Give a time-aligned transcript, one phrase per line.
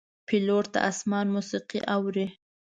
[0.27, 2.27] پیلوټ د آسمان موسیقي اوري.